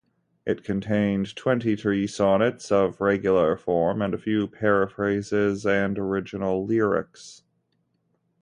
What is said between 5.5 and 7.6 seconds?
and original lyrics.